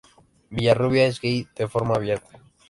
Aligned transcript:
Villarrubia 0.49 1.05
es 1.05 1.21
gay 1.21 1.47
de 1.55 1.67
forma 1.67 1.93
abierta. 1.93 2.39